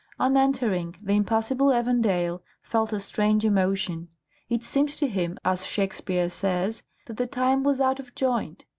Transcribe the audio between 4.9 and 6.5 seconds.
him, as Shakespeare